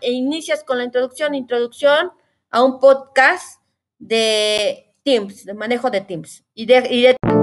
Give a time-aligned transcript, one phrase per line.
[0.00, 2.12] e inicias con la introducción, introducción
[2.50, 3.60] a un podcast
[3.98, 6.44] de Teams, de manejo de Teams.
[6.54, 7.39] Y de, y de